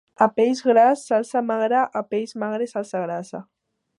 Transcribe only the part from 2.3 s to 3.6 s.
magre, salsa grassa.